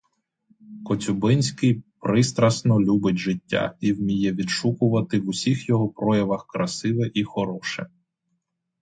[0.85, 7.87] Коцюбинський пристрасно любить життя і вміє відшукувати у всіх його проявах красиве і хороше.